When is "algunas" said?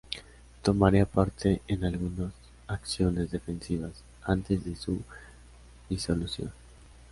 1.85-2.33